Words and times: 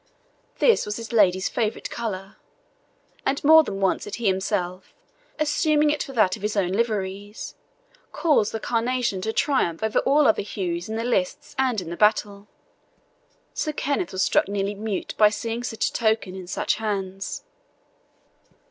This 0.57 0.83
was 0.87 0.97
his 0.97 1.13
lady's 1.13 1.47
favourite 1.47 1.91
colour, 1.91 2.37
and 3.23 3.43
more 3.43 3.61
than 3.63 3.79
once 3.79 4.05
had 4.05 4.15
he 4.15 4.25
himself, 4.25 4.95
assuming 5.37 5.91
it 5.91 6.01
for 6.01 6.11
that 6.13 6.35
of 6.35 6.41
his 6.41 6.57
own 6.57 6.71
liveries, 6.71 7.53
caused 8.11 8.51
the 8.51 8.59
carnation 8.59 9.21
to 9.21 9.31
triumph 9.31 9.83
over 9.83 9.99
all 9.99 10.25
other 10.27 10.41
hues 10.41 10.89
in 10.89 10.95
the 10.95 11.03
lists 11.03 11.55
and 11.59 11.81
in 11.81 11.91
the 11.91 11.95
battle. 11.97 12.47
Sir 13.53 13.73
Kenneth 13.73 14.11
was 14.11 14.23
struck 14.23 14.47
nearly 14.47 14.73
mute 14.73 15.13
by 15.19 15.29
seeing 15.29 15.61
such 15.63 15.85
a 15.89 15.93
token 15.93 16.33
in 16.35 16.47
such 16.47 16.77
hands. 16.77 17.43